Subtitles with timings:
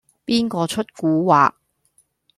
[0.25, 1.51] 邊個出蠱惑